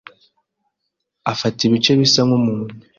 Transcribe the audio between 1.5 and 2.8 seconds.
ibice bisa nk’umuntu.